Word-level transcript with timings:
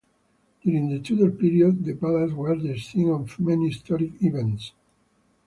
During 0.63 0.89
the 0.89 0.97
Tudor 0.97 1.29
period, 1.29 1.85
the 1.85 1.93
palace 1.93 2.31
was 2.31 2.63
the 2.63 2.75
scene 2.79 3.09
of 3.09 3.39
many 3.39 3.67
historic 3.67 4.13
events. 4.23 4.73